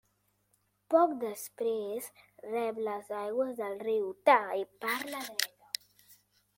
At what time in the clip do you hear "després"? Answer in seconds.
1.23-2.07